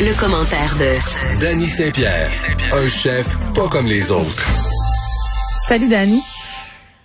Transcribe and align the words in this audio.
Le, 0.00 0.18
commentaire 0.18 0.74
de 0.76 1.40
Danny 1.40 1.66
Saint-Pierre, 1.66 2.30
un 2.72 2.88
chef 2.88 3.36
pas 3.54 3.68
comme 3.68 3.86
les 3.86 4.10
autres. 4.10 4.52
Salut 5.68 5.88
Danny. 5.88 6.20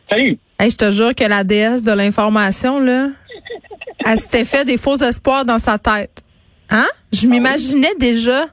Salut. 0.10 0.40
Hey, 0.60 0.72
je 0.72 0.76
te 0.76 0.90
jure 0.92 1.14
que 1.14 1.24
la 1.24 1.44
déesse 1.44 1.84
de 1.84 1.92
l'information, 1.92 2.80
là, 2.80 3.10
elle 4.06 4.20
s'était 4.20 4.44
fait 4.44 4.66
des 4.66 4.78
faux 4.78 4.98
espoirs 4.98 5.46
dans 5.46 5.60
sa 5.60 5.78
tête. 5.78 6.24
Hein? 6.72 6.88
Je 7.14 7.28
m'imaginais 7.28 7.94
déjà 8.00 8.48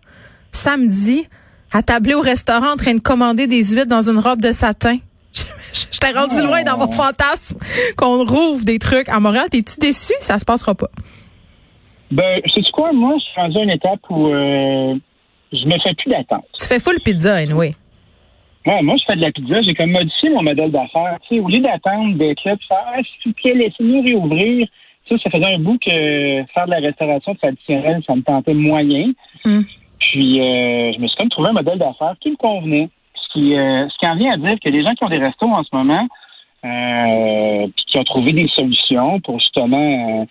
samedi 0.52 1.26
à 1.72 1.82
tabler 1.82 2.14
au 2.14 2.20
restaurant 2.20 2.72
en 2.72 2.76
train 2.76 2.94
de 2.94 3.00
commander 3.00 3.46
des 3.46 3.64
huîtres 3.64 3.88
dans 3.88 4.08
une 4.08 4.18
robe 4.18 4.42
de 4.42 4.52
satin. 4.52 4.98
Je 5.72 5.98
t'ai 5.98 6.12
rendu 6.12 6.42
loin 6.42 6.62
dans 6.62 6.76
mon 6.76 6.90
fantasme 6.90 7.56
qu'on 7.96 8.24
rouvre 8.24 8.64
des 8.64 8.78
trucs 8.78 9.08
à 9.08 9.18
Montréal. 9.18 9.48
T'es-tu 9.50 9.80
déçu? 9.80 10.12
Ça 10.20 10.38
se 10.38 10.44
passera 10.44 10.74
pas. 10.74 10.90
Ben, 12.10 12.40
sais 12.54 12.62
quoi? 12.72 12.92
Moi, 12.92 13.14
je 13.18 13.24
suis 13.24 13.40
rendu 13.40 13.58
à 13.58 13.62
une 13.62 13.70
étape 13.70 14.00
où 14.10 14.28
euh, 14.28 14.94
je 15.52 15.64
me 15.64 15.78
fais 15.80 15.94
plus 15.94 16.10
d'attente. 16.10 16.44
Tu 16.58 16.66
fais 16.66 16.78
full 16.78 17.00
pizza, 17.00 17.38
oui. 17.54 17.72
Ouais, 18.66 18.82
moi, 18.82 18.96
je 18.98 19.04
fais 19.06 19.16
de 19.16 19.22
la 19.22 19.30
pizza. 19.30 19.62
J'ai 19.62 19.74
comme 19.74 19.90
modifié 19.90 20.30
mon 20.30 20.42
modèle 20.42 20.70
d'affaires. 20.70 21.18
Tu 21.28 21.36
sais, 21.36 21.40
au 21.40 21.48
lieu 21.48 21.60
d'attendre 21.60 22.16
d'être 22.16 22.44
là, 22.44 22.54
de 22.56 22.62
faire, 22.66 22.84
ah, 22.86 22.98
s'il 22.98 23.32
vous 23.32 23.34
plaît, 23.34 23.54
laissez-nous 23.54 24.02
réouvrir. 24.02 24.66
Tu 25.06 25.16
sais, 25.16 25.22
ça 25.22 25.30
faisait 25.30 25.54
un 25.54 25.58
bout 25.58 25.78
que 25.78 25.90
faire 25.90 26.66
de 26.66 26.70
la 26.70 26.78
restauration 26.78 27.34
traditionnelle, 27.36 28.02
ça 28.06 28.16
me 28.16 28.22
tentait 28.22 28.54
moyen. 28.54 29.12
Hmm. 29.44 29.62
Puis, 30.00 30.40
euh, 30.40 30.92
je 30.92 30.98
me 30.98 31.06
suis 31.06 31.16
comme 31.16 31.28
trouvé 31.28 31.50
un 31.50 31.54
modèle 31.54 31.78
d'affaires 31.78 32.14
qui 32.20 32.30
me 32.30 32.36
convenait. 32.36 32.88
Ce 33.14 33.32
qui, 33.32 33.56
euh, 33.56 33.88
ce 33.88 33.98
qui 33.98 34.06
en 34.06 34.16
vient 34.16 34.32
à 34.32 34.36
dire 34.36 34.56
que 34.62 34.68
les 34.68 34.82
gens 34.82 34.94
qui 34.94 35.04
ont 35.04 35.08
des 35.08 35.18
restos 35.18 35.46
en 35.46 35.62
ce 35.62 35.68
moment, 35.72 36.06
euh, 36.64 37.66
puis 37.76 37.84
qui 37.86 37.98
ont 37.98 38.04
trouvé 38.04 38.32
des 38.32 38.48
solutions 38.48 39.20
pour 39.20 39.38
justement 39.38 40.22
euh, 40.22 40.24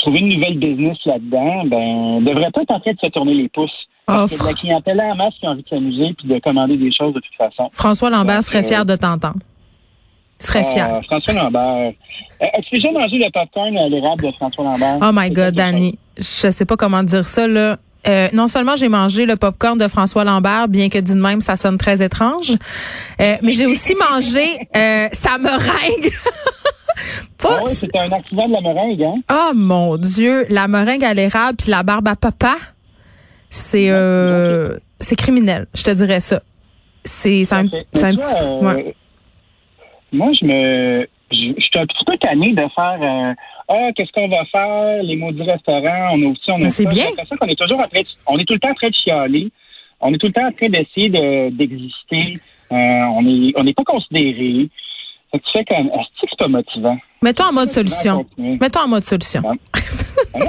trouver 0.00 0.20
une 0.20 0.34
nouvelle 0.34 0.58
business 0.58 0.98
là-dedans, 1.06 1.64
ben, 1.66 2.24
devraient 2.24 2.50
pas 2.50 2.62
être 2.62 2.74
en 2.74 2.80
train 2.80 2.92
de 2.92 2.98
se 2.98 3.06
tourner 3.08 3.34
les 3.34 3.48
pouces. 3.48 3.70
Parce 4.06 4.36
que 4.36 4.44
la 4.44 4.54
clientèle 4.54 5.00
en 5.00 5.14
masse 5.14 5.34
qui 5.38 5.46
a 5.46 5.50
envie 5.50 5.62
de 5.62 5.68
s'amuser 5.68 6.14
puis 6.18 6.26
de 6.26 6.38
commander 6.40 6.76
des 6.76 6.90
choses 6.92 7.14
de 7.14 7.20
toute 7.20 7.34
façon. 7.36 7.68
François 7.72 8.10
Lambert 8.10 8.42
serait 8.42 8.64
fier 8.64 8.84
de 8.84 8.96
t'entendre. 8.96 9.38
Il 10.40 10.46
serait 10.46 10.64
fier. 10.64 10.94
Euh, 10.94 11.00
François 11.02 11.34
Lambert. 11.34 11.92
Euh, 12.42 12.46
As-tu 12.54 12.76
déjà 12.76 12.90
mangé 12.90 13.18
le 13.18 13.30
popcorn 13.30 13.76
à 13.76 13.88
l'érable 13.88 14.24
de 14.24 14.32
François 14.32 14.64
Lambert? 14.64 14.98
Oh 15.02 15.10
my 15.12 15.30
God, 15.30 15.54
Danny. 15.54 15.98
Je 16.18 16.50
sais 16.50 16.64
pas 16.64 16.76
comment 16.76 17.02
dire 17.02 17.24
ça, 17.24 17.46
là. 17.46 17.76
Euh, 18.08 18.28
non 18.32 18.48
seulement 18.48 18.76
j'ai 18.76 18.88
mangé 18.88 19.26
le 19.26 19.36
popcorn 19.36 19.76
de 19.76 19.86
François 19.86 20.24
Lambert, 20.24 20.68
bien 20.68 20.88
que 20.88 20.98
de 20.98 21.12
même 21.14 21.40
ça 21.40 21.56
sonne 21.56 21.76
très 21.76 22.02
étrange, 22.02 22.52
euh, 23.20 23.36
mais 23.42 23.52
j'ai 23.52 23.66
aussi 23.66 23.94
mangé 23.94 24.58
euh, 24.74 25.08
sa 25.12 25.36
meringue. 25.36 26.10
Pas... 27.38 27.48
Ah 27.58 27.62
oui, 27.66 27.74
c'était 27.74 27.98
un 27.98 28.12
accident 28.12 28.46
de 28.46 28.52
la 28.52 28.60
meringue, 28.60 29.02
hein? 29.02 29.14
Oh 29.30 29.52
mon 29.54 29.96
Dieu, 29.96 30.46
la 30.48 30.68
meringue 30.68 31.04
à 31.04 31.14
l'érable 31.14 31.56
puis 31.56 31.70
la 31.70 31.82
barbe 31.82 32.08
à 32.08 32.16
papa, 32.16 32.56
c'est 33.48 33.90
euh, 33.90 34.76
c'est 34.98 35.16
criminel, 35.16 35.66
je 35.74 35.82
te 35.82 35.90
dirais 35.90 36.20
ça. 36.20 36.42
C'est 37.04 37.50
un, 37.52 37.66
petit. 37.66 38.36
Euh, 38.40 38.60
ouais. 38.60 38.94
Moi, 40.12 40.28
je 40.38 40.44
me, 40.44 41.08
je, 41.32 41.52
je 41.56 41.62
suis 41.62 41.78
un 41.78 41.86
petit 41.86 42.04
peu 42.04 42.16
tanné 42.18 42.52
de 42.52 42.62
faire. 42.74 42.98
Euh, 43.00 43.34
ah, 43.68 43.90
qu'est-ce 43.94 44.10
qu'on 44.12 44.28
va 44.28 44.44
faire? 44.46 45.02
Les 45.02 45.16
maudits 45.16 45.42
restaurants, 45.42 46.10
on 46.12 46.22
a 46.22 46.26
aussi, 46.26 46.50
on 46.50 46.62
a 46.62 46.70
C'est 46.70 46.86
bien. 46.86 47.06
ça 47.16 47.36
qu'on 47.36 47.46
est 47.46 47.58
toujours 47.58 47.78
en 47.78 47.88
train 47.88 48.00
de, 48.00 48.06
on 48.26 48.38
est 48.38 48.44
tout 48.44 48.54
le 48.54 48.58
temps 48.58 48.70
en 48.70 48.74
train 48.74 48.88
de 48.88 48.94
chialer. 48.94 49.48
On 50.00 50.12
est 50.12 50.18
tout 50.18 50.26
le 50.26 50.32
temps 50.32 50.46
en 50.46 50.52
train 50.52 50.68
d'essayer 50.68 51.08
de, 51.08 51.50
d'exister. 51.50 52.34
Euh, 52.72 52.76
on 52.76 53.26
est, 53.26 53.52
on 53.56 53.62
n'est 53.62 53.74
pas 53.74 53.84
considéré. 53.84 54.68
Fait 55.32 55.38
que 55.38 55.44
tu 55.44 55.50
fais 55.52 55.64
comme, 55.64 55.86
est-ce 55.86 56.20
que 56.22 56.26
c'est 56.30 56.38
pas 56.38 56.48
motivant? 56.48 56.98
Mets-toi 57.22 57.46
en 57.48 57.52
mode 57.52 57.70
solution. 57.70 58.26
Mets-toi 58.38 58.82
en 58.84 58.88
mode 58.88 59.04
solution. 59.04 59.42
Moi, 59.42 59.56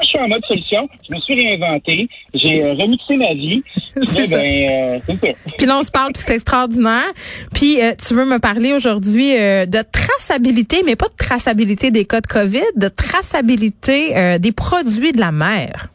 je 0.02 0.08
suis 0.08 0.20
en 0.20 0.28
mode 0.28 0.44
solution. 0.46 0.88
Je 1.08 1.16
me 1.16 1.20
suis 1.22 1.36
réinventé. 1.36 2.10
J'ai 2.34 2.64
euh, 2.64 2.74
remixé 2.74 3.16
ma 3.18 3.34
vie. 3.34 3.62
C'est 4.04 4.26
ça. 4.28 4.38
Ben, 4.38 4.70
euh, 4.70 5.00
c'est 5.06 5.20
ça. 5.20 5.28
Puis 5.58 5.66
là, 5.68 5.78
on 5.80 5.84
se 5.84 5.92
parle, 5.92 6.14
puis 6.14 6.24
c'est 6.26 6.34
extraordinaire. 6.36 7.12
Puis 7.54 7.82
euh, 7.82 7.94
tu 7.96 8.14
veux 8.14 8.26
me 8.26 8.40
parler 8.40 8.72
aujourd'hui 8.74 9.36
euh, 9.38 9.66
de 9.66 9.80
traçabilité, 9.92 10.82
mais 10.86 10.96
pas 10.96 11.08
de 11.08 11.18
traçabilité 11.18 11.92
des 11.92 12.06
cas 12.06 12.22
de 12.22 12.28
COVID, 12.28 12.64
de 12.78 12.88
traçabilité 12.88 14.18
euh, 14.18 14.38
des 14.38 14.52
produits 14.54 15.12
de 15.12 15.20
la 15.20 15.32
mer. 15.32 15.88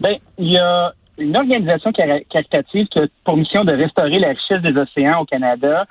Ben, 0.00 0.16
il 0.38 0.52
y 0.52 0.58
a 0.58 0.92
une 1.18 1.36
organisation 1.36 1.90
cari- 1.92 2.24
caritative 2.30 2.86
qui 2.88 2.98
a 2.98 3.06
pour 3.24 3.36
mission 3.36 3.64
de 3.64 3.72
restaurer 3.72 4.18
la 4.18 4.28
richesse 4.28 4.62
des 4.62 4.78
océans 4.80 5.20
au 5.20 5.24
Canada, 5.24 5.86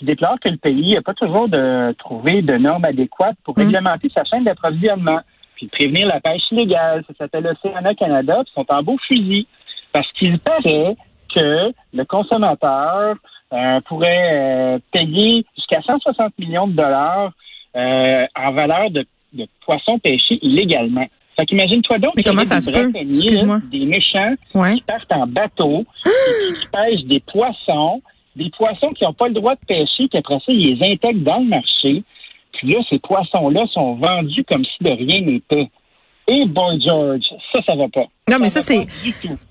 qui 0.00 0.06
déplore 0.06 0.40
que 0.42 0.48
le 0.48 0.56
pays 0.56 0.94
n'a 0.94 1.02
pas 1.02 1.12
toujours 1.14 1.46
de 1.48 1.92
trouvé 1.98 2.40
de 2.40 2.54
normes 2.56 2.84
adéquates 2.86 3.36
pour 3.44 3.56
Mm. 3.58 3.62
réglementer 3.62 4.08
sa 4.16 4.24
chaîne 4.24 4.44
d'approvisionnement, 4.44 5.20
puis 5.56 5.66
prévenir 5.68 6.06
la 6.06 6.20
pêche 6.20 6.40
illégale. 6.50 7.04
Ça 7.06 7.14
s'appelle 7.18 7.46
Océana 7.46 7.94
Canada, 7.94 8.38
puis 8.42 8.52
ils 8.56 8.60
sont 8.60 8.66
en 8.74 8.82
beau 8.82 8.96
fusil. 9.06 9.46
Parce 9.92 10.10
qu'il 10.12 10.38
paraît 10.38 10.96
que 11.34 11.72
le 11.92 12.04
consommateur 12.04 13.16
euh, 13.52 13.80
pourrait 13.82 14.30
euh, 14.32 14.78
payer 14.92 15.44
jusqu'à 15.56 15.82
160 15.82 16.38
millions 16.38 16.66
de 16.68 16.72
dollars 16.72 17.32
euh, 17.76 18.26
en 18.36 18.52
valeur 18.52 18.90
de, 18.90 19.04
de 19.34 19.46
poissons 19.66 19.98
pêchés 19.98 20.38
illégalement. 20.40 21.06
Fait 21.38 21.44
qu'imagine-toi 21.46 21.98
donc 21.98 22.12
Mais 22.16 22.22
y 22.22 22.46
ça 22.46 22.58
des 22.60 22.72
braconniers, 22.72 23.30
là, 23.42 23.60
des 23.70 23.84
méchants 23.86 24.34
Ouais. 24.54 24.76
qui 24.76 24.80
partent 24.82 25.12
en 25.12 25.26
bateau 25.26 25.84
et 26.06 26.54
qui 26.54 26.66
pêchent 26.72 27.04
des 27.04 27.20
poissons, 27.20 28.00
des 28.36 28.50
poissons 28.50 28.92
qui 28.92 29.04
n'ont 29.04 29.12
pas 29.12 29.28
le 29.28 29.34
droit 29.34 29.54
de 29.54 29.66
pêcher, 29.66 30.08
puis 30.08 30.18
après 30.18 30.38
ça, 30.38 30.52
ils 30.52 30.74
les 30.78 30.92
intègrent 30.92 31.24
dans 31.24 31.38
le 31.38 31.46
marché. 31.46 32.02
Puis 32.52 32.72
là, 32.72 32.80
ces 32.90 32.98
poissons-là 32.98 33.66
sont 33.72 33.94
vendus 33.94 34.44
comme 34.44 34.64
si 34.64 34.84
de 34.84 34.90
rien 34.90 35.20
n'était. 35.20 35.70
Et 36.28 36.46
boy 36.46 36.80
George, 36.80 37.24
ça, 37.52 37.60
ça 37.66 37.74
va 37.74 37.88
pas. 37.88 38.06
Non, 38.30 38.38
mais 38.38 38.48
ça, 38.48 38.60
c'est 38.60 38.86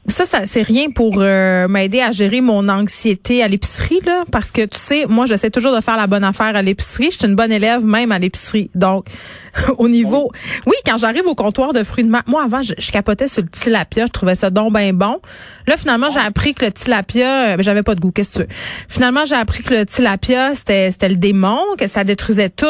ça, 0.08 0.26
ça 0.26 0.46
c'est 0.46 0.62
rien 0.62 0.90
pour 0.90 1.16
euh, 1.18 1.68
m'aider 1.68 2.00
à 2.00 2.12
gérer 2.12 2.40
mon 2.40 2.70
anxiété 2.70 3.44
à 3.44 3.48
l'épicerie 3.48 4.00
là, 4.06 4.24
parce 4.32 4.52
que 4.52 4.62
tu 4.62 4.80
sais, 4.80 5.06
moi, 5.08 5.26
j'essaie 5.26 5.50
toujours 5.50 5.76
de 5.76 5.82
faire 5.82 5.98
la 5.98 6.08
bonne 6.08 6.24
affaire 6.24 6.56
à 6.56 6.62
l'épicerie. 6.62 7.12
Je 7.12 7.18
suis 7.18 7.28
une 7.28 7.36
bonne 7.36 7.52
élève 7.52 7.84
même 7.84 8.12
à 8.12 8.20
l'épicerie. 8.20 8.72
Donc, 8.76 9.08
au 9.78 9.90
niveau, 9.90 10.32
oui, 10.66 10.76
quand 10.86 10.98
j'arrive 10.98 11.28
au 11.28 11.36
comptoir 11.36 11.74
de 11.74 11.84
fruits 11.84 12.06
de 12.06 12.10
mer, 12.10 12.24
moi 12.26 12.44
avant, 12.44 12.62
je, 12.62 12.74
je 12.78 12.92
capotais 12.92 13.28
sur 13.28 13.44
le 13.44 13.50
tilapia, 13.50 14.06
je 14.06 14.12
trouvais 14.12 14.36
ça 14.36 14.50
donc 14.50 14.72
ben 14.72 14.96
bon. 14.96 15.20
Là, 15.68 15.76
finalement, 15.76 16.10
j'ai 16.10 16.20
appris 16.20 16.54
que 16.54 16.66
le 16.66 16.72
tilapia, 16.72 17.50
euh, 17.50 17.56
ben, 17.58 17.64
j'avais 17.64 17.84
pas 17.84 17.96
de 17.96 18.00
goût, 18.00 18.12
qu'est-ce 18.12 18.30
que 18.30 18.36
tu 18.36 18.42
veux? 18.44 18.50
Finalement, 18.88 19.26
j'ai 19.26 19.36
appris 19.36 19.62
que 19.64 19.74
le 19.74 19.86
tilapia, 19.86 20.56
c'était 20.56 20.90
c'était 20.92 21.10
le 21.10 21.18
démon, 21.18 21.60
que 21.78 21.88
ça 21.88 22.04
détruisait 22.04 22.50
tout. 22.50 22.66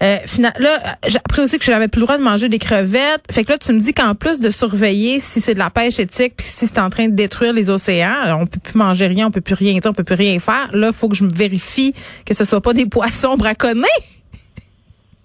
Euh, 0.00 0.18
là, 0.38 0.96
j'ai 1.08 1.18
appris 1.18 1.42
aussi 1.42 1.58
que 1.58 1.64
j'avais 1.64 1.88
plus 1.88 2.00
le 2.00 2.06
droit 2.06 2.18
de 2.18 2.22
manger 2.22 2.48
des 2.48 2.58
crevettes. 2.58 3.24
Fait 3.30 3.44
que 3.44 3.52
là, 3.52 3.58
tu 3.58 3.72
me 3.72 3.80
dis 3.80 3.92
qu'en 3.92 4.14
plus 4.14 4.38
de 4.38 4.50
surveiller 4.50 5.18
si 5.18 5.40
c'est 5.40 5.54
de 5.54 5.58
la 5.58 5.70
pêche 5.70 5.98
éthique 5.98 6.34
puis 6.36 6.46
si 6.46 6.66
c'est 6.66 6.78
en 6.78 6.88
train 6.88 7.08
de 7.08 7.14
détruire 7.14 7.52
les 7.52 7.68
océans, 7.68 8.38
on 8.40 8.46
peut 8.46 8.60
plus 8.60 8.78
manger 8.78 9.08
rien, 9.08 9.26
on 9.26 9.30
peut 9.30 9.40
plus 9.40 9.54
rien 9.54 9.72
dire, 9.72 9.90
on 9.90 9.94
peut 9.94 10.04
plus 10.04 10.14
rien 10.14 10.38
faire. 10.38 10.68
Là, 10.72 10.92
faut 10.92 11.08
que 11.08 11.16
je 11.16 11.24
me 11.24 11.32
vérifie 11.32 11.94
que 12.24 12.34
ce 12.34 12.44
soit 12.44 12.60
pas 12.60 12.74
des 12.74 12.86
poissons 12.90 13.36
braconnés. 13.36 13.86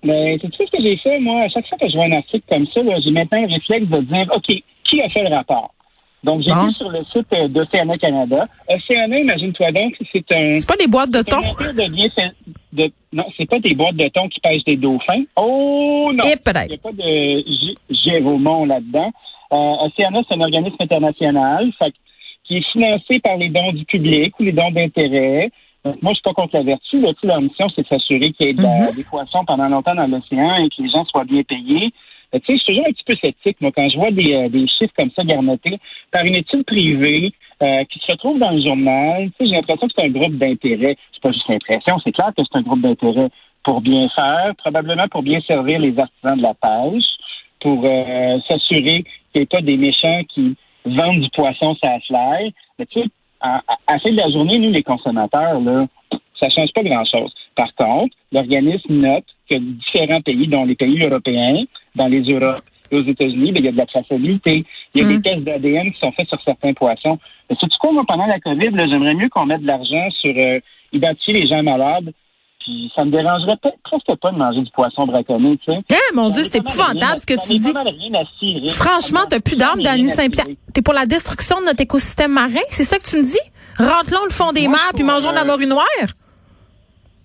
Mais 0.04 0.38
tu 0.40 0.48
sais 0.48 0.66
ce 0.66 0.78
que 0.78 0.84
j'ai 0.84 0.98
fait, 0.98 1.20
moi, 1.20 1.44
à 1.44 1.50
chaque 1.50 1.68
fois 1.68 1.78
que 1.78 1.88
je 1.88 1.96
vois 1.96 2.06
un 2.06 2.12
article 2.12 2.44
comme 2.50 2.66
ça, 2.68 2.82
j'ai 3.06 3.12
maintenant 3.12 3.44
un 3.44 3.48
réflexe 3.48 3.88
de 3.88 4.02
dire, 4.02 4.28
OK, 4.36 4.64
qui 4.84 5.02
a 5.02 5.10
fait 5.10 5.24
le 5.24 5.34
rapport? 5.34 5.74
Donc, 6.24 6.42
j'ai 6.42 6.54
Bon. 6.54 6.68
vu 6.68 6.74
sur 6.76 6.90
le 6.90 7.04
site 7.12 7.28
euh, 7.34 7.48
d'Océana 7.50 7.98
Canada. 7.98 8.44
Océana, 8.70 9.20
imagine-toi 9.20 9.72
donc, 9.74 9.94
c'est 10.14 10.24
un... 10.34 10.58
C'est 10.60 10.68
pas 10.68 10.78
des 10.78 10.88
boîtes 10.88 11.12
de 11.12 11.22
thon. 11.22 11.42
de 12.74 12.92
non, 13.12 13.26
c'est 13.38 13.46
pas 13.50 13.60
des 13.60 13.76
boîtes 13.76 13.96
de 13.98 14.08
thon 14.08 14.28
qui 14.30 14.40
pêchent 14.40 14.64
des 14.64 14.78
dauphins. 14.78 15.24
Oh 15.36 16.12
non! 16.14 16.24
Et 16.24 16.36
Il 16.66 16.68
n'y 16.70 16.74
a 16.76 16.78
pas 16.78 16.92
de 16.92 17.74
Géromont 17.90 18.66
là-dedans. 18.66 19.12
Euh, 19.52 19.86
Océana, 19.86 20.22
c'est 20.28 20.36
un 20.36 20.42
organisme 20.42 20.76
international 20.80 21.72
fait, 21.78 21.92
que- 21.92 21.98
qui 22.46 22.58
est 22.58 22.72
financé 22.72 23.20
par 23.20 23.38
les 23.38 23.50
dons 23.50 23.72
du 23.74 23.86
public 23.86 24.34
ou 24.40 24.44
les 24.44 24.52
dons 24.54 24.72
d'intérêt. 24.72 25.52
Donc, 25.86 26.02
moi, 26.02 26.14
je 26.14 26.16
suis 26.16 26.24
pas 26.24 26.34
contre 26.34 26.56
la 26.58 26.64
vertu. 26.64 27.02
Là, 27.02 27.12
leur 27.24 27.42
mission, 27.42 27.68
c'est 27.76 27.82
de 27.84 27.88
s'assurer 27.88 28.32
qu'il 28.32 28.48
y 28.48 28.50
ait 28.50 28.54
de 28.54 28.64
la- 28.64 28.92
des 28.92 29.04
poissons 29.04 29.44
pendant 29.46 29.68
longtemps 29.68 29.94
dans 29.96 30.08
l'océan 30.08 30.56
et 30.56 30.70
que 30.70 30.82
les 30.82 30.90
gens 30.90 31.04
soient 31.06 31.26
bien 31.26 31.44
payés. 31.44 31.92
Euh, 32.34 32.40
Tu 32.40 32.46
sais, 32.46 32.58
je 32.58 32.64
suis 32.64 32.66
toujours 32.74 32.88
un 32.88 32.92
petit 32.92 33.04
peu 33.06 33.16
sceptique, 33.16 33.58
moi, 33.62 33.72
quand 33.76 33.90
je 33.90 33.98
vois 33.98 34.12
des, 34.12 34.36
euh, 34.36 34.50
des 34.50 34.68
chiffres 34.68 34.94
comme 34.98 35.12
ça 35.16 35.24
garnotés 35.24 35.78
par 36.12 36.24
une 36.26 36.36
étude 36.36 36.66
privée 36.66 37.32
euh, 37.62 37.84
qui 37.86 38.00
se 38.00 38.12
retrouve 38.12 38.40
dans 38.40 38.52
le 38.52 38.62
journal. 38.62 39.30
Tu 39.40 39.46
sais, 39.46 39.46
j'ai 39.50 39.56
l'impression 39.56 39.88
que 39.88 39.94
c'est 39.96 40.06
un 40.06 40.10
groupe 40.10 40.38
d'intérêt. 40.38 40.96
C'est 41.14 41.22
pas 41.22 41.32
juste 41.32 41.48
l'impression, 41.50 42.00
c'est 42.04 42.12
clair 42.12 42.32
que 42.36 42.44
c'est 42.44 42.58
un 42.58 42.62
groupe 42.62 42.82
d'intérêt 42.82 43.30
pour 43.64 43.82
bien 43.82 44.10
faire, 44.10 44.54
probablement 44.58 45.08
pour 45.08 45.24
bien 45.24 45.40
servir 45.42 45.80
les 45.80 45.98
artisans 45.98 46.38
de 46.38 46.44
la 46.44 46.54
pêche, 46.54 47.06
pour 47.62 47.86
euh, 47.86 48.38
s'assurer 48.48 49.06
t'es 49.34 49.46
pas 49.46 49.62
des 49.62 49.78
méchants 49.78 50.22
qui 50.34 50.56
vendent 50.86 51.22
du 51.22 51.30
poisson 51.30 51.76
ça 51.84 51.98
fly. 52.08 52.54
Mais 52.78 52.86
tu 52.86 53.02
sais, 53.02 53.08
à, 53.42 53.62
à, 53.68 53.78
à 53.88 53.94
la 53.94 54.00
fin 54.00 54.12
de 54.12 54.18
la 54.18 54.30
journée, 54.30 54.58
nous, 54.60 54.72
les 54.72 54.84
consommateurs, 54.84 55.60
là, 55.60 55.88
ça 56.40 56.50
change 56.50 56.72
pas 56.74 56.84
grand-chose. 56.84 57.34
Par 57.56 57.74
contre, 57.76 58.16
l'organisme 58.32 58.94
note 58.98 59.26
que 59.50 59.58
différents 59.58 60.22
pays, 60.22 60.48
dont 60.48 60.66
les 60.66 60.76
pays 60.76 61.00
européens, 61.04 61.64
dans 61.96 62.08
les 62.08 62.22
Europes 62.22 62.64
et 62.92 62.96
aux 62.98 63.04
États-Unis, 63.04 63.52
ben, 63.52 63.60
il 63.62 63.66
y 63.66 63.70
a 63.70 63.72
de 63.72 63.78
la 63.78 63.86
traçabilité. 63.86 64.66
Il 64.94 65.02
y 65.02 65.06
a 65.06 65.08
Mm. 65.08 65.16
des 65.16 65.22
tests 65.22 65.44
d'ADN 65.44 65.92
qui 65.92 66.00
sont 66.00 66.12
faits 66.12 66.28
sur 66.30 66.42
certains 66.44 66.74
poissons. 66.74 67.18
Mais 67.50 67.56
c'est 67.60 67.68
quoi, 67.80 67.92
moi, 67.92 68.04
pendant 68.08 68.26
la 68.28 68.40
COVID, 68.40 68.70
j'aimerais 68.78 69.14
mieux 69.16 69.30
qu'on 69.30 69.46
mette 69.46 69.62
de 69.62 69.68
l'argent 69.68 70.10
sur 70.12 70.34
euh, 70.38 70.60
identifier 70.92 71.42
les 71.42 71.48
gens 71.48 71.64
malades. 71.64 72.12
Puis 72.60 72.90
ça 72.96 73.04
me 73.04 73.12
dérangerait 73.12 73.58
presque 73.84 74.16
pas 74.22 74.32
de 74.32 74.38
manger 74.38 74.62
du 74.62 74.72
poisson 74.72 75.06
braconné, 75.06 75.58
tu 75.66 75.74
sais. 75.74 75.80
Eh, 75.90 76.16
mon 76.16 76.30
Dieu, 76.30 76.44
c'est 76.44 76.60
épouvantable 76.60 77.04
à- 77.04 77.18
ce 77.18 77.26
que 77.26 77.34
tu 77.34 77.60
dis. 77.60 77.74
à. 77.76 78.70
Franchement, 78.72 79.20
t'as 79.30 79.42
plus 79.42 79.58
d'âme, 79.58 79.80
à 79.86 79.98
Saint-Pierre. 80.14 80.46
T'es 80.74 80.82
pour 80.82 80.94
la 80.94 81.06
destruction 81.06 81.60
de 81.60 81.66
notre 81.66 81.82
écosystème 81.82 82.32
marin? 82.32 82.62
C'est 82.70 82.84
ça 82.86 82.98
que 83.00 83.04
tu 83.04 83.18
me 83.18 83.24
dis? 83.24 83.38
Rentre-le 83.78 84.26
le 84.26 84.32
fond 84.32 84.52
des 84.54 84.68
mers 84.70 84.92
puis 84.94 85.04
mangeons 85.04 85.32
de 85.32 85.36
la 85.36 85.42
euh, 85.42 85.46
morue 85.46 85.66
noire? 85.68 85.86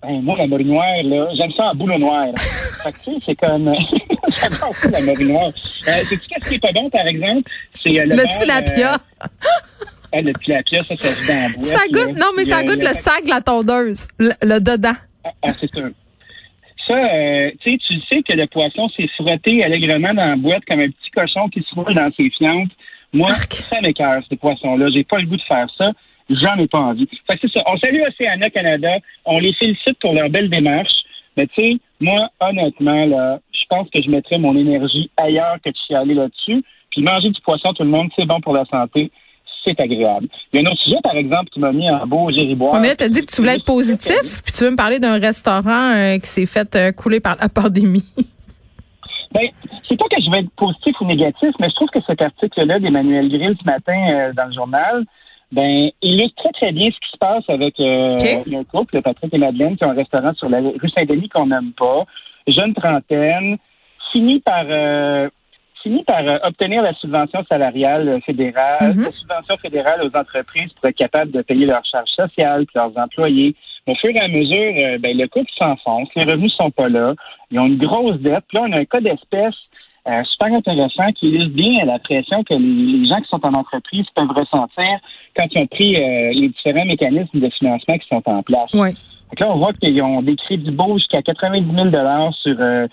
Ben, 0.01 0.21
moi, 0.21 0.35
la 0.37 0.47
morue 0.47 0.65
noire, 0.65 1.03
là, 1.03 1.27
j'aime 1.35 1.51
ça 1.53 1.67
en 1.71 1.75
boule 1.75 1.95
noire. 1.97 2.27
fait 2.83 2.91
que, 2.91 2.97
tu 3.05 3.11
sais, 3.13 3.19
c'est 3.27 3.35
comme... 3.35 3.71
J'adore 4.29 4.75
ça, 4.81 4.89
la 4.89 5.01
morue 5.01 5.25
noire. 5.25 5.51
Euh, 5.87 5.91
Sais-tu 6.09 6.19
qu'est-ce 6.27 6.49
qui 6.49 6.55
est 6.55 6.59
pas 6.59 6.71
bon, 6.71 6.89
par 6.89 7.05
exemple? 7.07 7.49
C'est 7.83 7.99
euh, 7.99 8.05
le, 8.05 8.39
tilapia. 8.39 8.93
euh, 8.93 9.27
ah, 10.11 10.21
le 10.21 10.33
tilapia, 10.33 10.83
ça, 10.87 10.97
ça 10.97 11.07
se 11.09 11.27
la 11.27 11.49
boîte. 11.49 11.65
Ça 11.65 11.79
goûte, 11.91 12.17
là. 12.17 12.25
non, 12.25 12.27
mais 12.35 12.45
ça 12.45 12.61
Le- 12.61 12.67
goûte 12.67 12.81
le- 12.83 12.89
le 12.89 12.93
sac 12.95 13.23
de 13.25 13.29
la 13.29 13.41
tondeuse. 13.41 14.07
Le, 14.17 14.31
le 14.41 14.59
dedans. 14.59 14.93
Ah, 15.23 15.29
ah, 15.43 15.53
c'est 15.53 15.73
sûr. 15.73 15.89
Ça, 16.87 16.95
euh, 16.95 17.51
tu 17.61 17.71
sais, 17.71 17.77
tu 17.77 17.99
sais 18.11 18.21
que 18.23 18.33
le 18.33 18.47
poisson 18.47 18.89
s'est 18.89 19.07
frotté 19.17 19.63
allègrement 19.63 20.13
dans 20.13 20.25
la 20.27 20.35
boîte 20.35 20.63
comme 20.67 20.79
un 20.79 20.87
petit 20.89 21.11
cochon 21.15 21.47
qui 21.49 21.61
se 21.61 21.75
roule 21.75 21.93
dans 21.93 22.09
ses 22.19 22.29
fientes. 22.31 22.71
Moi, 23.13 23.29
Arc. 23.29 23.53
ça 23.69 23.79
m'écœure, 23.81 24.21
ces 24.29 24.35
poissons-là. 24.37 24.87
J'ai 24.93 25.03
pas 25.03 25.17
le 25.19 25.27
goût 25.27 25.37
de 25.37 25.41
faire 25.47 25.67
ça. 25.77 25.91
J'en 26.29 26.55
ai 26.57 26.67
pas 26.67 26.79
envie. 26.79 27.07
Fait 27.29 27.37
que 27.37 27.47
c'est 27.47 27.57
ça. 27.59 27.63
On 27.67 27.77
salue 27.77 28.01
Océana 28.07 28.49
Canada. 28.49 28.89
On 29.25 29.39
les 29.39 29.53
félicite 29.53 29.97
pour 29.99 30.13
leur 30.13 30.29
belle 30.29 30.49
démarche. 30.49 30.91
Mais 31.37 31.47
tu 31.47 31.61
sais, 31.61 31.77
moi, 31.99 32.29
honnêtement, 32.39 33.05
là, 33.05 33.39
pense 33.69 33.87
que 33.89 34.01
je 34.01 34.09
mettrais 34.09 34.39
mon 34.39 34.55
énergie 34.57 35.09
ailleurs 35.17 35.57
que 35.63 35.69
de 35.69 35.75
chialer 35.87 36.13
là-dessus. 36.13 36.63
Puis 36.91 37.01
manger 37.01 37.29
du 37.29 37.39
poisson, 37.41 37.73
tout 37.73 37.83
le 37.83 37.89
monde, 37.89 38.09
c'est 38.17 38.25
bon 38.25 38.41
pour 38.41 38.53
la 38.53 38.65
santé. 38.65 39.11
C'est 39.65 39.79
agréable. 39.81 40.27
Il 40.51 40.61
y 40.61 40.65
a 40.65 40.67
un 40.67 40.71
autre 40.71 40.81
sujet, 40.81 40.97
par 41.03 41.15
exemple, 41.15 41.49
qui 41.51 41.59
m'a 41.59 41.71
mis 41.71 41.89
en 41.91 42.07
beau 42.07 42.31
gériboire. 42.31 42.73
Ouais, 42.73 42.79
mais 42.79 42.87
là, 42.87 42.95
t'as 42.95 43.09
dit 43.09 43.21
que 43.21 43.25
tu 43.25 43.41
voulais 43.41 43.55
être 43.55 43.65
positif, 43.65 44.41
puis 44.43 44.53
tu 44.53 44.63
veux 44.63 44.71
me 44.71 44.77
parler 44.77 44.99
d'un 44.99 45.19
restaurant 45.19 45.91
euh, 45.93 46.17
qui 46.17 46.27
s'est 46.27 46.45
fait 46.45 46.75
euh, 46.75 46.91
couler 46.91 47.19
par 47.19 47.35
la 47.39 47.49
pandémie. 47.49 48.05
Ben, 49.33 49.47
c'est 49.87 49.97
pas 49.97 50.05
que 50.09 50.21
je 50.21 50.31
vais 50.31 50.39
être 50.39 50.51
positif 50.51 50.95
ou 51.01 51.05
négatif, 51.05 51.49
mais 51.59 51.69
je 51.69 51.75
trouve 51.75 51.89
que 51.89 51.99
cet 52.07 52.21
article-là 52.21 52.79
d'Emmanuel 52.79 53.29
Grill 53.29 53.55
ce 53.59 53.65
matin 53.65 54.07
euh, 54.11 54.33
dans 54.33 54.45
le 54.45 54.53
journal, 54.53 55.05
ben, 55.51 55.89
illustre 56.01 56.35
très, 56.35 56.51
très 56.51 56.71
bien 56.71 56.87
ce 56.87 56.99
qui 56.99 57.11
se 57.11 57.17
passe 57.17 57.43
avec 57.47 57.79
euh, 57.79 58.11
OK. 58.11 58.43
il 58.45 58.53
y 58.53 58.55
a 58.55 58.59
un 58.59 58.63
couple, 58.63 59.01
Patrick 59.01 59.33
et 59.33 59.37
Madeleine, 59.37 59.77
qui 59.77 59.85
ont 59.85 59.91
un 59.91 59.95
restaurant 59.95 60.33
sur 60.35 60.49
la 60.49 60.59
rue 60.59 60.89
Saint-Denis 60.95 61.29
qu'on 61.29 61.47
n'aime 61.47 61.71
pas, 61.73 62.03
jeune 62.47 62.73
trentaine, 62.73 63.57
finit 64.11 64.39
par 64.39 64.65
euh, 64.67 65.29
finit 65.81 66.03
par 66.03 66.19
euh, 66.27 66.37
obtenir 66.43 66.81
la 66.81 66.93
subvention 66.93 67.43
salariale 67.49 68.19
fédérale, 68.25 68.93
Mhm. 68.95 69.03
la 69.05 69.11
subvention 69.11 69.55
fédérale 69.57 70.01
aux 70.03 70.17
entreprises 70.17 70.71
pour 70.73 70.89
être 70.89 70.97
capable 70.97 71.31
de 71.31 71.41
payer 71.41 71.65
leurs 71.65 71.85
charges 71.85 72.09
sociales 72.09 72.65
puis 72.65 72.75
leurs 72.75 72.97
employés. 72.97 73.55
Au 73.87 73.95
fur 73.95 74.11
et 74.13 74.19
à 74.19 74.27
mesure, 74.27 74.73
euh, 74.85 74.97
ben, 74.99 75.17
le 75.17 75.27
couple 75.27 75.49
s'enfonce, 75.57 76.09
les 76.15 76.25
revenus 76.25 76.53
sont 76.59 76.69
pas 76.69 76.89
là, 76.89 77.15
ils 77.49 77.59
ont 77.59 77.65
une 77.65 77.77
grosse 77.77 78.17
dette. 78.17 78.43
Puis 78.49 78.57
là, 78.57 78.65
on 78.67 78.71
a 78.73 78.79
un 78.79 78.85
cas 78.85 78.99
d'espèce 78.99 79.55
euh, 80.07 80.23
super 80.25 80.53
intéressant 80.53 81.11
qui 81.13 81.27
illustre 81.29 81.53
bien 81.53 81.85
la 81.85 81.99
pression 81.99 82.43
que 82.43 82.53
les, 82.53 82.99
les 82.99 83.05
gens 83.05 83.17
qui 83.21 83.29
sont 83.29 83.45
en 83.45 83.53
entreprise 83.53 84.05
peuvent 84.15 84.31
ressentir 84.31 84.99
quand 85.35 85.47
ils 85.51 85.61
ont 85.61 85.67
pris 85.67 85.95
euh, 85.95 86.31
les 86.33 86.49
différents 86.49 86.85
mécanismes 86.85 87.39
de 87.39 87.49
financement 87.49 87.97
qui 87.97 88.07
sont 88.11 88.21
en 88.25 88.43
place. 88.43 88.71
Ouais. 88.73 88.93
Donc 89.29 89.39
là, 89.39 89.51
on 89.51 89.57
voit 89.57 89.73
qu'ils 89.73 90.01
ont 90.01 90.21
des 90.21 90.35
crédits 90.35 90.71
beaux 90.71 90.97
jusqu'à 90.97 91.21
90 91.21 91.91
000 91.91 92.31
sur 92.33 92.55
euh, 92.59 92.87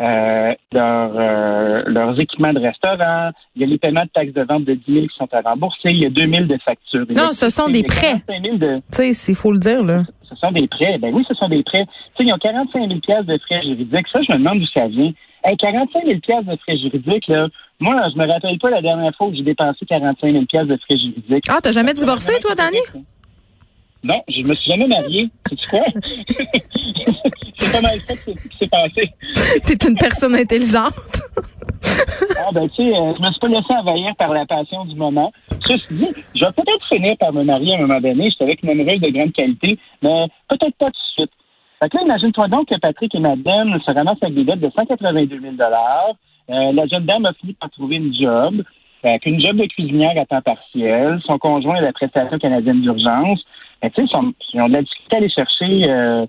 euh, 0.00 0.54
leur, 0.72 1.12
euh, 1.14 1.82
leurs 1.86 2.18
équipements 2.20 2.52
de 2.52 2.60
restaurant. 2.60 3.30
Il 3.54 3.62
y 3.62 3.64
a 3.64 3.66
les 3.66 3.78
paiements 3.78 4.04
de 4.04 4.10
taxes 4.14 4.32
de 4.32 4.42
vente 4.42 4.64
de 4.64 4.74
10 4.74 4.82
000 4.92 5.06
qui 5.06 5.16
sont 5.16 5.28
à 5.32 5.40
rembourser. 5.40 5.90
Il 5.90 6.00
y 6.00 6.06
a 6.06 6.10
2 6.10 6.32
000 6.32 6.44
de 6.46 6.58
factures. 6.64 7.06
Non, 7.10 7.32
ce 7.32 7.48
sont 7.48 7.68
des 7.68 7.82
prêts. 7.82 8.22
45 8.26 8.42
000 8.42 8.56
de, 8.56 8.76
Tu 8.92 9.12
sais, 9.12 9.32
il 9.32 9.34
faut 9.34 9.52
le 9.52 9.58
dire, 9.58 9.82
là. 9.82 10.04
Sont 10.40 10.52
des 10.52 10.66
prêts. 10.68 10.98
Ben 10.98 11.14
oui, 11.14 11.24
ce 11.28 11.34
sont 11.34 11.48
des 11.48 11.62
prêts. 11.62 11.86
Tu 12.16 12.24
sais, 12.24 12.28
ils 12.28 12.32
ont 12.32 12.38
45 12.38 12.88
000 12.88 13.00
pièces 13.00 13.26
de 13.26 13.38
frais 13.38 13.62
juridiques. 13.62 14.06
Ça, 14.12 14.20
je 14.26 14.32
me 14.32 14.38
demande 14.38 14.58
d'où 14.60 14.66
ça 14.74 14.86
vient. 14.88 15.12
Hey, 15.44 15.56
45 15.56 16.04
000 16.04 16.20
pièces 16.20 16.44
de 16.44 16.56
frais 16.56 16.76
juridiques, 16.76 17.28
là. 17.28 17.48
Moi, 17.80 17.94
je 18.12 18.18
me 18.18 18.30
rappelle 18.30 18.58
pas 18.58 18.70
la 18.70 18.82
dernière 18.82 19.14
fois 19.16 19.30
que 19.30 19.36
j'ai 19.36 19.42
dépensé 19.42 19.86
45 19.86 20.32
000 20.32 20.44
pièces 20.46 20.66
de 20.66 20.76
frais 20.76 20.98
juridiques. 20.98 21.44
Ah, 21.48 21.60
t'as 21.62 21.72
jamais 21.72 21.94
divorcé, 21.94 22.32
toi, 22.40 22.54
Dani? 22.54 22.78
Non, 24.02 24.20
je 24.28 24.42
me 24.46 24.54
suis 24.54 24.70
jamais 24.70 24.86
marié. 24.86 25.28
C'est 25.48 25.68
quoi? 25.70 25.84
c'est 27.58 27.72
pas 27.72 27.80
mal 27.82 27.98
ça 28.08 28.14
que 28.14 28.20
c'est- 28.24 28.48
qui 28.48 28.56
s'est 28.58 28.68
passé. 28.68 29.10
T'es 29.66 29.88
une 29.88 29.96
personne 29.96 30.34
intelligente. 30.34 30.94
Ah 32.42 32.50
ben 32.52 32.68
tu 32.70 32.76
sais, 32.76 32.96
euh, 32.96 33.12
je 33.16 33.22
me 33.22 33.30
suis 33.30 33.40
pas 33.40 33.48
laissé 33.48 33.74
envahir 33.78 34.14
par 34.16 34.32
la 34.32 34.46
passion 34.46 34.84
du 34.86 34.94
moment. 34.94 35.30
Ceci 35.60 35.84
dit, 35.90 36.08
je 36.34 36.44
vais 36.44 36.52
peut-être 36.52 36.86
finir 36.88 37.14
par 37.18 37.32
me 37.32 37.44
marier 37.44 37.74
à 37.74 37.78
un 37.78 37.82
moment 37.82 38.00
donné. 38.00 38.26
J'étais 38.30 38.44
avec 38.44 38.62
une 38.62 38.70
amoureuse 38.70 39.00
de 39.00 39.10
grande 39.10 39.32
qualité, 39.32 39.78
mais 40.02 40.26
peut-être 40.48 40.76
pas 40.76 40.86
tout 40.86 40.92
de 40.92 41.22
suite. 41.24 41.32
Fait 41.82 41.88
que 41.90 42.02
imagine-toi 42.02 42.48
donc 42.48 42.68
que 42.68 42.78
Patrick 42.78 43.14
et 43.14 43.20
Madeleine 43.20 43.78
se 43.84 43.92
ramassent 43.92 44.22
avec 44.22 44.34
des 44.34 44.44
dettes 44.44 44.60
de 44.60 44.70
182 44.74 45.40
000 45.40 45.54
euh, 45.60 46.72
La 46.72 46.86
jeune 46.86 47.04
dame 47.04 47.26
a 47.26 47.32
fini 47.34 47.52
par 47.54 47.70
trouver 47.70 47.96
une 47.96 48.14
job, 48.14 48.62
une 49.04 49.40
job 49.40 49.56
de 49.56 49.66
cuisinière 49.66 50.14
à 50.18 50.24
temps 50.24 50.42
partiel. 50.42 51.20
Son 51.26 51.38
conjoint 51.38 51.76
est 51.76 51.82
la 51.82 51.92
prestation 51.92 52.38
canadienne 52.38 52.80
d'urgence. 52.80 53.44
Mais 53.82 53.90
tu 53.90 54.06
sais, 54.06 54.12
ils 54.54 54.60
ont 54.62 54.68
de 54.68 54.74
la 54.74 54.82
difficulté 54.82 55.16
à 55.16 55.18
aller 55.18 55.30
chercher... 55.30 55.90
euh, 55.90 56.26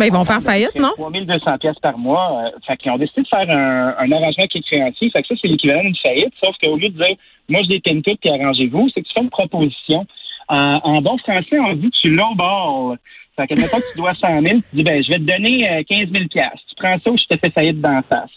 Ben, 0.00 0.06
ils 0.06 0.12
vont 0.12 0.24
faire 0.24 0.40
faillite, 0.40 0.74
non? 0.76 0.92
3200 0.96 1.58
pièces 1.58 1.78
par 1.82 1.98
mois. 1.98 2.44
Euh, 2.46 2.50
fait 2.66 2.78
qu'ils 2.78 2.90
ont 2.90 2.96
décidé 2.96 3.20
de 3.20 3.28
faire 3.28 3.50
un, 3.54 3.94
un 3.98 4.12
arrangement 4.12 4.46
qui 4.46 4.56
est 4.56 4.62
créancier. 4.62 5.10
Fait 5.10 5.20
que 5.20 5.28
ça, 5.28 5.34
c'est 5.42 5.46
l'équivalent 5.46 5.82
d'une 5.82 5.96
faillite. 5.96 6.32
Sauf 6.42 6.56
qu'au 6.56 6.74
lieu 6.76 6.88
de 6.88 7.04
dire, 7.04 7.16
moi, 7.50 7.60
je 7.64 7.68
déteigne 7.68 8.00
tout 8.00 8.14
puis 8.18 8.30
arrangez-vous, 8.30 8.88
c'est 8.94 9.02
que 9.02 9.06
tu 9.06 9.12
fais 9.14 9.22
une 9.22 9.28
proposition. 9.28 10.06
En, 10.48 10.80
en 10.84 11.02
bon 11.02 11.18
français, 11.18 11.58
on 11.60 11.74
dit 11.74 11.90
tu 12.00 12.12
lowball. 12.12 12.96
Fait 13.36 13.46
que, 13.46 13.60
mettons 13.60 13.76
que 13.76 13.92
tu 13.92 13.98
dois 13.98 14.14
100 14.14 14.40
000, 14.40 14.44
tu 14.70 14.76
dis, 14.76 14.84
ben, 14.84 15.04
je 15.04 15.10
vais 15.10 15.18
te 15.18 15.30
donner 15.30 15.70
euh, 15.70 15.82
15 15.86 15.98
000 16.14 16.28
pièces. 16.30 16.60
Tu 16.70 16.74
prends 16.76 16.96
ça 16.98 17.10
ou 17.10 17.18
je 17.18 17.36
te 17.36 17.38
fais 17.38 17.50
faillite 17.50 17.82
d'en 17.82 17.98
face. 18.08 18.30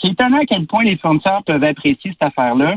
C'est 0.00 0.08
étonnant 0.08 0.38
à 0.38 0.46
quel 0.46 0.66
point 0.66 0.84
les 0.84 0.96
fournisseurs 0.96 1.42
peuvent 1.44 1.62
apprécier 1.62 2.12
cette 2.12 2.22
affaire-là. 2.22 2.76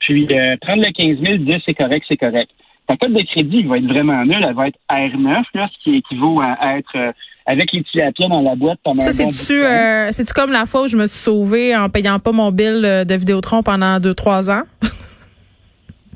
Puis, 0.00 0.26
euh, 0.32 0.56
prendre 0.60 0.84
le 0.84 0.90
15 0.90 1.24
000, 1.24 1.44
dire 1.44 1.60
c'est 1.64 1.74
correct, 1.74 2.04
c'est 2.08 2.16
correct. 2.16 2.50
Ta 2.88 2.96
cote 2.96 3.12
de 3.12 3.22
crédit 3.22 3.62
va 3.62 3.76
être 3.76 3.86
vraiment 3.86 4.24
nulle. 4.24 4.44
Elle 4.44 4.54
va 4.54 4.66
être 4.66 4.78
R9, 4.90 5.44
là, 5.54 5.68
ce 5.72 5.84
qui 5.84 5.96
équivaut 5.98 6.40
à 6.42 6.76
être 6.76 6.96
euh, 6.96 7.12
avec 7.46 7.72
les 7.72 7.82
tilapias 7.84 8.28
dans 8.28 8.40
la 8.40 8.54
boîte 8.54 8.78
pendant 8.82 9.00
Ça, 9.00 9.10
bon 9.24 9.30
c'est-tu 9.30 9.60
euh, 9.62 10.10
c'est-tu 10.12 10.32
comme 10.32 10.52
la 10.52 10.66
fois 10.66 10.82
où 10.84 10.88
je 10.88 10.96
me 10.96 11.06
suis 11.06 11.18
sauvée 11.18 11.76
en 11.76 11.88
payant 11.88 12.18
pas 12.18 12.32
mon 12.32 12.50
bill 12.50 12.82
euh, 12.84 13.04
de 13.04 13.14
Vidéotron 13.14 13.62
pendant 13.62 14.00
deux, 14.00 14.14
trois 14.14 14.50
ans? 14.50 14.62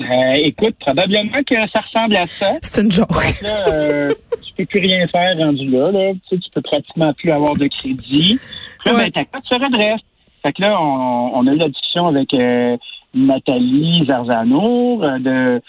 Euh, 0.00 0.32
écoute, 0.44 0.76
probablement 0.78 1.42
que 1.44 1.54
ça 1.74 1.80
ressemble 1.80 2.14
à 2.16 2.26
ça. 2.28 2.52
C'est 2.62 2.82
une 2.82 2.90
joke. 2.92 3.08
Donc 3.08 3.40
là, 3.42 3.68
euh, 3.68 4.14
tu 4.46 4.52
peux 4.56 4.64
plus 4.64 4.78
rien 4.80 5.04
faire 5.08 5.36
rendu 5.36 5.68
là. 5.68 5.90
là. 5.90 6.12
Tu, 6.12 6.36
sais, 6.36 6.38
tu 6.38 6.50
peux 6.54 6.62
pratiquement 6.62 7.12
plus 7.14 7.32
avoir 7.32 7.54
de 7.56 7.66
crédit. 7.66 8.38
Là, 8.84 8.94
Ouais. 8.94 9.10
ben, 9.10 9.24
ta 9.24 9.38
se 9.42 9.54
redresse. 9.54 10.00
Fait 10.44 10.52
que 10.52 10.62
là, 10.62 10.80
on, 10.80 11.32
on 11.34 11.46
a 11.48 11.52
eu 11.52 11.56
la 11.56 11.66
discussion 11.68 12.06
avec 12.06 12.32
euh, 12.32 12.76
Nathalie 13.12 14.04
Zarzano, 14.06 15.02
euh, 15.02 15.18
de 15.18 15.62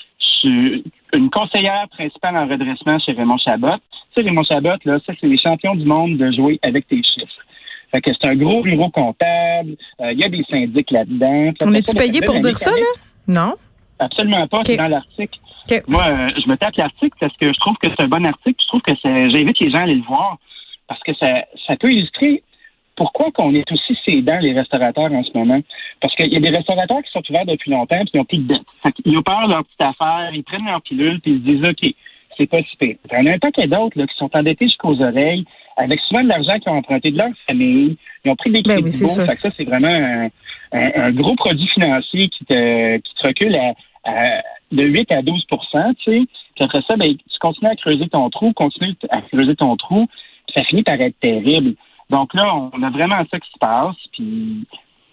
une 1.12 1.30
conseillère 1.32 1.88
principale 1.90 2.38
en 2.38 2.48
redressement 2.48 3.00
chez 3.00 3.14
Raymond 3.14 3.40
Chabot. 3.40 3.76
Tu 4.20 4.26
sais, 4.26 4.30
Raymond 4.30 4.44
Chabot, 4.44 4.76
là, 4.84 5.00
ça, 5.06 5.14
c'est 5.20 5.28
les 5.28 5.38
champions 5.38 5.76
du 5.76 5.86
monde 5.86 6.18
de 6.18 6.32
jouer 6.32 6.60
avec 6.62 6.88
tes 6.88 6.98
chiffres. 6.98 7.32
Fait 7.92 8.02
que 8.02 8.12
c'est 8.20 8.28
un 8.28 8.36
gros 8.36 8.62
bureau 8.62 8.90
comptable. 8.90 9.78
euh, 10.02 10.12
Il 10.12 10.20
y 10.20 10.24
a 10.26 10.30
des 10.30 10.44
syndics 10.50 10.92
là-dedans. 10.92 11.52
On 11.64 11.74
est-tu 11.74 11.96
payé 11.96 12.20
pour 12.22 12.36
dire 12.40 12.58
ça, 12.58 12.72
là? 12.72 12.86
Non? 13.28 13.56
Absolument 13.98 14.46
pas, 14.48 14.62
c'est 14.66 14.78
dans 14.78 14.88
l'article. 14.88 15.40
Moi, 15.88 16.04
euh, 16.06 16.30
je 16.44 16.50
me 16.50 16.56
tape 16.58 16.76
l'article 16.76 17.16
parce 17.20 17.36
que 17.38 17.48
je 17.48 17.60
trouve 17.60 17.76
que 17.82 17.88
c'est 17.90 18.04
un 18.04 18.08
bon 18.08 18.26
article. 18.26 18.62
Je 18.62 18.68
trouve 18.68 18.82
que 18.82 18.92
j'invite 19.04 19.60
les 19.60 19.72
gens 19.72 19.80
à 19.80 19.84
aller 19.84 19.96
le 19.96 20.04
voir 20.04 20.38
parce 20.88 21.02
que 21.04 21.14
ça, 21.16 21.46
ça 21.68 21.76
peut 21.78 21.92
illustrer 21.92 22.44
pourquoi 22.96 23.32
qu'on 23.32 23.54
est 23.56 23.72
aussi 23.72 23.98
sédents, 24.06 24.40
les 24.42 24.52
restaurateurs, 24.54 25.12
en 25.14 25.24
ce 25.24 25.38
moment. 25.38 25.62
Parce 26.02 26.14
qu'il 26.16 26.34
y 26.34 26.36
a 26.36 26.40
des 26.40 26.50
restaurateurs 26.50 27.02
qui 27.02 27.12
sont 27.12 27.24
ouverts 27.30 27.46
depuis 27.46 27.72
longtemps 27.72 28.02
et 28.02 28.06
qui 28.06 28.18
n'ont 28.18 28.26
plus 28.26 28.40
de 28.40 28.48
dette. 28.54 28.62
Fait 28.84 28.94
ils 29.06 29.14
de 29.14 29.50
leur 29.50 29.64
petite 29.64 29.82
affaire, 29.82 30.30
ils 30.34 30.44
prennent 30.44 30.66
leur 30.66 30.82
pilule 30.82 31.22
puis 31.22 31.32
ils 31.32 31.40
se 31.40 31.56
disent, 31.56 31.70
OK, 31.70 31.96
c'est 32.40 32.48
pas 32.48 32.60
si 32.64 32.76
pire. 32.78 32.96
Il 33.12 33.18
y 33.18 33.22
en 33.22 33.26
a 33.32 33.36
un 33.36 33.40
paquet 33.40 33.68
d'autres 33.68 34.00
là, 34.00 34.08
qui 34.08 34.16
sont 34.18 34.30
endettés 34.34 34.68
jusqu'aux 34.68 35.00
oreilles, 35.02 35.46
avec 35.78 36.00
souvent 36.02 36.24
de 36.24 36.30
l'argent 36.30 36.58
qu'ils 36.60 36.72
ont 36.72 36.78
emprunté 36.78 37.12
de 37.12 37.18
leur 37.18 37.30
famille. 37.46 37.98
Ils 38.26 38.32
ont 38.32 38.36
pris 38.36 38.50
des 38.52 38.62
Ben 38.62 38.76
crédits 38.82 39.04
oui, 39.04 39.08
que 39.36 39.42
ça, 39.42 39.50
c'est 39.58 39.66
vraiment 39.66 39.88
un, 39.90 40.26
un- 40.72 40.92
un 41.04 41.12
gros 41.12 41.36
produit 41.36 41.68
financier 41.68 42.28
qui 42.30 42.46
te, 42.46 42.98
qui 42.98 43.14
te 43.16 43.28
recule 43.28 43.56
à, 43.58 43.74
à- 44.06 44.42
de 44.72 44.84
8 44.86 45.12
à 45.12 45.22
12 45.22 45.46
tu 45.50 45.58
sais. 46.06 46.22
Puis 46.56 46.64
après 46.66 46.82
ça, 46.88 46.96
ben, 46.98 47.16
tu 47.16 47.40
continues 47.40 47.72
à 47.72 47.76
creuser 47.76 48.08
ton 48.10 48.30
trou, 48.30 48.54
continues 48.54 48.96
à 49.10 49.22
creuser 49.22 49.56
ton 49.56 49.76
trou, 49.78 50.06
puis 50.48 50.54
ça 50.56 50.64
finit 50.64 50.84
par 50.84 50.96
être 51.02 51.20
terrible. 51.20 51.76
Donc 52.10 52.34
là, 52.34 52.54
on 52.74 52.82
a 52.84 52.90
vraiment 52.90 53.16
ça 53.32 53.40
qui 53.40 53.50
se 53.52 53.60
passe. 53.60 53.96
Puis 54.14 54.66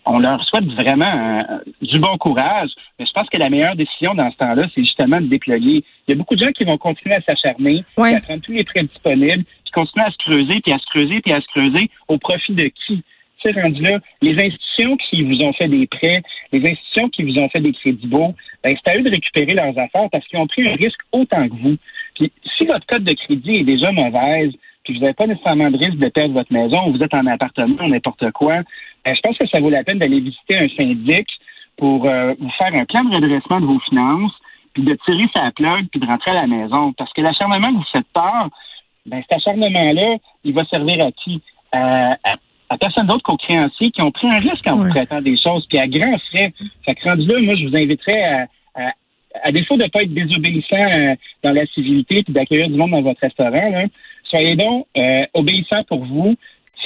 on 0.06 0.18
leur 0.18 0.42
souhaite 0.44 0.66
vraiment 0.66 1.38
euh, 1.50 1.58
du 1.82 1.98
bon 1.98 2.16
courage. 2.18 2.70
Mais 2.98 3.06
je 3.06 3.12
pense 3.12 3.28
que 3.28 3.38
la 3.38 3.50
meilleure 3.50 3.76
décision 3.76 4.14
dans 4.14 4.30
ce 4.30 4.36
temps-là, 4.36 4.66
c'est 4.75 4.82
justement 4.82 5.20
de 5.20 5.26
déployer. 5.26 5.84
Il 6.06 6.10
y 6.10 6.12
a 6.12 6.16
beaucoup 6.16 6.34
de 6.36 6.44
gens 6.44 6.52
qui 6.52 6.64
vont 6.64 6.76
continuer 6.76 7.14
à 7.14 7.20
s'acharner, 7.22 7.84
Ouais. 7.96 8.14
à 8.14 8.20
prendre 8.20 8.40
tous 8.42 8.52
les 8.52 8.64
prêts 8.64 8.84
disponibles, 8.84 9.44
puis 9.64 9.72
continuer 9.72 10.06
à 10.06 10.10
se 10.10 10.16
creuser, 10.18 10.60
puis 10.60 10.72
à 10.72 10.78
se 10.78 10.86
creuser, 10.86 11.20
puis 11.20 11.32
à 11.32 11.40
se 11.40 11.46
creuser 11.48 11.90
au 12.08 12.18
profit 12.18 12.52
de 12.54 12.70
qui? 12.86 13.02
Sais, 13.44 13.52
rendu 13.60 13.82
là, 13.82 13.98
les 14.22 14.32
institutions 14.32 14.96
qui 14.96 15.22
vous 15.22 15.44
ont 15.44 15.52
fait 15.52 15.68
des 15.68 15.86
prêts, 15.86 16.22
les 16.52 16.60
institutions 16.60 17.08
qui 17.10 17.22
vous 17.22 17.38
ont 17.38 17.48
fait 17.50 17.60
des 17.60 17.72
crédits 17.72 18.06
beaux, 18.06 18.34
ben, 18.64 18.75
c'est 18.75 18.90
à 18.92 18.96
eux 18.96 19.02
de 19.02 19.10
récupérer 19.10 19.54
leurs 19.54 19.78
affaires 19.78 20.08
parce 20.10 20.26
qu'ils 20.26 20.38
ont 20.38 20.46
pris 20.46 20.66
un 20.66 20.75
risque 20.75 20.98
autant 21.12 21.46
que 21.48 21.54
vous. 21.54 21.76
Puis 22.14 22.32
si 22.56 22.66
votre 22.66 22.86
code 22.86 23.04
de 23.04 23.12
crédit 23.12 23.60
est 23.60 23.64
déjà 23.64 23.92
mauvaise, 23.92 24.52
puis 24.84 24.94
vous 24.94 25.00
n'avez 25.00 25.14
pas 25.14 25.26
nécessairement 25.26 25.70
de 25.70 25.76
risque 25.76 25.98
de 25.98 26.08
perdre 26.08 26.32
votre 26.34 26.52
maison, 26.52 26.88
ou 26.88 26.96
vous 26.96 27.02
êtes 27.02 27.14
en 27.14 27.26
appartement, 27.26 27.84
ou 27.84 27.88
n'importe 27.88 28.30
quoi, 28.32 28.62
je 29.14 29.20
pense 29.20 29.38
que 29.38 29.46
ça 29.48 29.60
vaut 29.60 29.70
la 29.70 29.84
peine 29.84 29.98
d'aller 29.98 30.20
visiter 30.20 30.56
un 30.58 30.68
syndic 30.78 31.26
pour 31.76 32.08
euh, 32.08 32.34
vous 32.40 32.50
faire 32.58 32.75
un 32.75 32.84
plan 32.84 33.04
de 33.04 33.14
redressement 33.14 33.60
de 33.60 33.66
vos 33.66 33.80
finances, 33.80 34.32
puis 34.72 34.82
de 34.82 34.96
tirer 35.06 35.25
sa 35.34 35.50
plug, 35.52 35.88
puis 35.90 36.00
de 36.00 36.06
rentrer 36.06 36.32
à 36.32 36.34
la 36.42 36.46
maison. 36.46 36.92
Parce 36.92 37.12
que 37.12 37.20
l'acharnement 37.22 37.68
que 37.68 37.76
vous 37.78 37.84
faites 37.92 38.06
peur, 38.12 38.48
ben, 39.06 39.22
cet 39.28 39.38
acharnement-là, 39.38 40.16
il 40.44 40.52
va 40.54 40.64
servir 40.64 41.04
à 41.04 41.12
qui? 41.12 41.40
À, 41.72 42.12
à- 42.25 42.36
à 42.68 42.78
personne 42.78 43.06
d'autre 43.06 43.22
qu'aux 43.22 43.36
créanciers 43.36 43.90
qui 43.92 44.02
ont 44.02 44.10
pris 44.10 44.26
un 44.26 44.38
risque 44.40 44.66
en 44.66 44.76
Ouais. 44.78 44.86
vous 44.86 44.90
prêtant 44.90 45.20
des 45.20 45.36
choses, 45.36 45.64
puis 45.68 45.78
à 45.78 45.86
grands 45.86 46.18
frais. 46.30 46.52
Fait 46.84 46.94
que 46.96 47.08
rendu 47.08 47.25
là, 47.26 47.40
moi, 47.40 47.54
je 47.54 47.64
vous 47.68 47.76
inviterais 47.76 48.22
à, 48.25 48.46
à, 48.75 48.92
à 49.44 49.52
défaut 49.52 49.76
de 49.76 49.84
ne 49.84 49.88
pas 49.88 50.02
être 50.02 50.12
désobéissant 50.12 50.76
euh, 50.76 51.14
dans 51.44 51.52
la 51.52 51.64
civilité 51.66 52.25
puis 52.25 52.32
d'accueillir 52.34 52.68
du 52.68 52.75
monde 52.76 52.90
dans 52.90 53.02
votre 53.02 53.20
restaurant, 53.20 53.52
là, 53.70 53.84
soyez 54.25 54.56
donc 54.56 54.86
euh, 54.96 55.25
obéissants 55.34 55.84
pour 55.84 56.04
vous, 56.04 56.34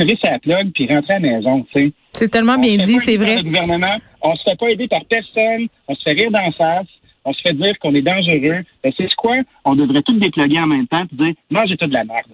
tirez 0.00 0.19
sa 0.23 0.38
plug, 0.38 0.73
puis 0.73 0.87
rentrez 0.87 1.14
à 1.14 1.19
la 1.19 1.30
maison, 1.30 1.66
tu 1.73 1.87
sais. 1.87 1.92
C'est 2.12 2.28
tellement 2.28 2.54
On 2.57 2.61
bien 2.61 2.76
dit, 2.76 2.99
c'est 2.99 3.16
vrai. 3.16 3.37
Le 3.37 3.42
gouvernement, 3.42 3.97
on 4.23 4.35
se 4.35 4.42
fait 4.42 4.59
pas 4.59 4.69
aider 4.69 4.88
par 4.88 5.04
personne, 5.04 5.69
on 5.88 5.95
se 5.95 6.02
fait 6.02 6.12
rire 6.12 6.30
d'en 6.30 6.50
face, 6.50 6.87
on 7.25 7.33
se 7.33 7.40
fait 7.42 7.54
dire 7.54 7.78
qu'on 7.78 7.95
est 7.95 8.02
dangereux. 8.02 8.64
Ben, 8.83 8.92
c'est 8.97 9.14
quoi? 9.14 9.37
On 9.64 9.75
devrait 9.75 10.02
tout 10.02 10.19
déploguer 10.19 10.59
en 10.59 10.66
même 10.66 10.87
temps 10.87 11.04
et 11.12 11.16
dire 11.16 11.35
mangez 11.50 11.76
tout 11.76 11.87
de 11.87 11.95
la 11.95 12.04
merde. 12.04 12.30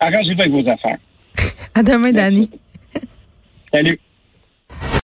Arrangez-vous 0.00 0.40
avec 0.40 0.52
vos 0.52 0.68
affaires. 0.68 0.98
À 1.74 1.82
demain, 1.82 2.12
Dani. 2.12 2.50
Salut. 3.72 3.98